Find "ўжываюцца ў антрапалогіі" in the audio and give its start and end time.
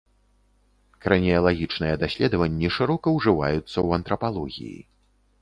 3.19-4.77